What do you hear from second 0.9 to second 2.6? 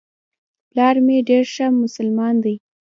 مي ډېر ښه مسلمان دی.